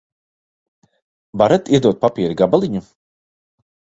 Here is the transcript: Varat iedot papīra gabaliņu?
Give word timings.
Varat 1.41 1.69
iedot 1.77 2.01
papīra 2.05 2.39
gabaliņu? 2.41 2.81